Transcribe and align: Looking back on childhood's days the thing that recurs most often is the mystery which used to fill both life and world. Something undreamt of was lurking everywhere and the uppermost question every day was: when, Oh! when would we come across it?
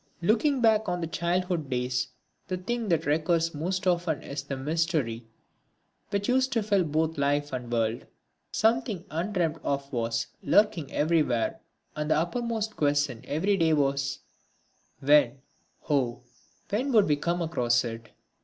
Looking 0.23 0.61
back 0.61 0.89
on 0.89 1.07
childhood's 1.11 1.69
days 1.69 2.07
the 2.47 2.57
thing 2.57 2.89
that 2.89 3.05
recurs 3.05 3.53
most 3.53 3.85
often 3.85 4.23
is 4.23 4.41
the 4.41 4.57
mystery 4.57 5.27
which 6.09 6.27
used 6.27 6.51
to 6.53 6.63
fill 6.63 6.83
both 6.83 7.19
life 7.19 7.53
and 7.53 7.71
world. 7.71 8.07
Something 8.51 9.05
undreamt 9.11 9.59
of 9.63 9.93
was 9.93 10.25
lurking 10.41 10.91
everywhere 10.91 11.59
and 11.95 12.09
the 12.09 12.15
uppermost 12.17 12.75
question 12.75 13.21
every 13.25 13.55
day 13.57 13.73
was: 13.73 14.17
when, 15.01 15.37
Oh! 15.87 16.21
when 16.69 16.91
would 16.93 17.05
we 17.07 17.15
come 17.15 17.43
across 17.43 17.83
it? 17.83 18.09